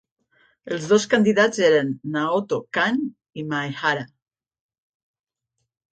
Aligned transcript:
Els 0.75 0.87
dos 0.93 1.05
candidats 1.11 1.59
eren 1.67 1.91
Naoto 2.15 2.59
Kan 2.79 2.99
i 3.43 3.47
Maehara. 3.53 4.07